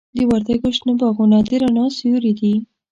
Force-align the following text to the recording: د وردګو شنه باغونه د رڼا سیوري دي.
د 0.15 0.17
وردګو 0.29 0.69
شنه 0.77 0.93
باغونه 0.99 1.37
د 1.47 1.49
رڼا 1.61 1.85
سیوري 1.97 2.33
دي. 2.39 2.53